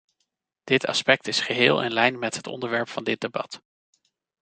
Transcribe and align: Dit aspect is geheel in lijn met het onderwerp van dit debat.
Dit 0.63 0.85
aspect 0.87 1.27
is 1.27 1.39
geheel 1.41 1.83
in 1.83 1.93
lijn 1.93 2.19
met 2.19 2.35
het 2.35 2.47
onderwerp 2.47 2.89
van 2.89 3.03
dit 3.03 3.21
debat. 3.21 3.61